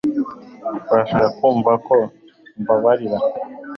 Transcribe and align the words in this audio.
Urashaka 0.91 1.27
ko 1.37 1.43
mvuga 1.55 1.73
ko 1.87 1.95
mbabarira 2.61 3.17